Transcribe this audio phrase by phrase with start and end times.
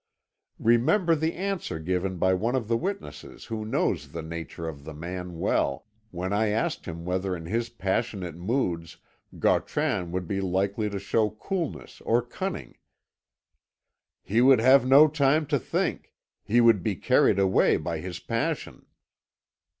[0.57, 4.95] "Remember the answer given by one of the witnesses who knows the nature of the
[4.95, 8.97] man well, when I asked him whether in his passionate moods
[9.37, 12.77] Gautran would be likely to show coolness or cunning.
[14.23, 18.87] 'He would have no time to think; he would be carried away by his passion.'